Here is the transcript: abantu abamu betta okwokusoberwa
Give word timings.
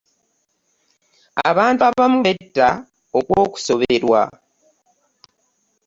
abantu 1.49 1.81
abamu 1.89 2.17
betta 2.25 2.69
okwokusoberwa 3.17 4.21